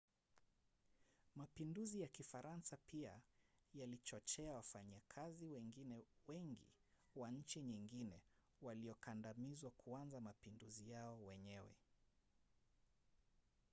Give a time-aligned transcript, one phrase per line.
[1.35, 3.21] mapinduzi ya kifaransa pia
[3.73, 6.67] yalichochea wafanyakazi wengine wengi
[7.15, 8.21] wa nchi nyingine
[8.61, 11.75] waliokandamizwa kuanza mapinduzi yao wenyewe